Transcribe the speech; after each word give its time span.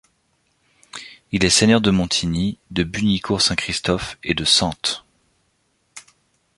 Il 1.31 1.45
est 1.45 1.51
seigneur 1.51 1.79
de 1.79 1.91
Montigny, 1.91 2.57
de 2.71 2.81
Bugnicourt 2.83 3.39
Saint-Christophe 3.39 4.17
et 4.23 4.33
de 4.33 4.43
Santes. 4.45 5.05